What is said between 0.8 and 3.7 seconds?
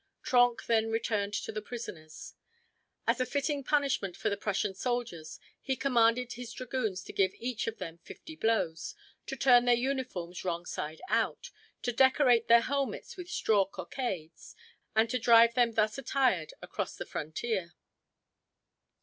returned to the prisoners. As a fitting